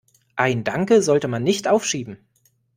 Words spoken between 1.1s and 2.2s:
man nicht aufschieben.